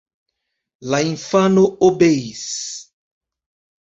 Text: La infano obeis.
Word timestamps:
La 0.93 1.01
infano 1.09 1.65
obeis. 1.87 2.41